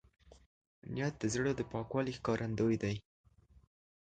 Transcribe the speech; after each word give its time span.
نیت 0.93 1.13
د 1.19 1.23
زړه 1.33 1.51
د 1.55 1.61
پاکوالي 1.71 2.13
ښکارندوی 2.17 2.77
دی. 2.83 2.95